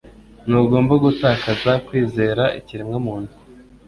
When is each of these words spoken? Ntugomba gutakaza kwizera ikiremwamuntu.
Ntugomba 0.47 0.93
gutakaza 1.03 1.71
kwizera 1.85 2.43
ikiremwamuntu. 2.59 3.33